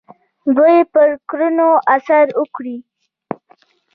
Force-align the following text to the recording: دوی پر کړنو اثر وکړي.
دوی 0.57 0.77
پر 0.93 1.07
کړنو 1.29 1.69
اثر 1.95 2.25
وکړي. 2.39 2.77